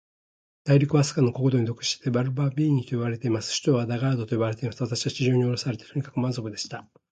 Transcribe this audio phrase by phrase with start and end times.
[0.63, 3.53] 大陸は、飛島の国王に属していて、バルニバービといわれています。
[3.61, 4.81] 首府はラガードと呼ばれています。
[4.81, 6.87] 私は地上におろされて、とにかく満足でした。